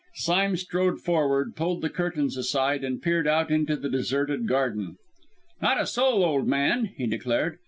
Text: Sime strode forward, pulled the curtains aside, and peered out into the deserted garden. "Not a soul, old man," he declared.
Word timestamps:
Sime 0.15 0.57
strode 0.57 0.99
forward, 0.99 1.55
pulled 1.55 1.83
the 1.83 1.89
curtains 1.91 2.35
aside, 2.35 2.83
and 2.83 2.99
peered 3.03 3.27
out 3.27 3.51
into 3.51 3.75
the 3.77 3.87
deserted 3.87 4.47
garden. 4.47 4.97
"Not 5.61 5.79
a 5.79 5.85
soul, 5.85 6.25
old 6.25 6.47
man," 6.47 6.85
he 6.97 7.05
declared. 7.05 7.59